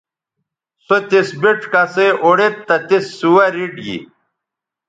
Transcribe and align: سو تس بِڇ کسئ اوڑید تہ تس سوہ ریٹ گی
سو 0.85 0.95
تس 1.09 1.29
بِڇ 1.41 1.59
کسئ 1.71 2.07
اوڑید 2.23 2.55
تہ 2.67 2.75
تس 2.87 3.05
سوہ 3.19 3.45
ریٹ 3.55 3.73
گی 3.85 3.97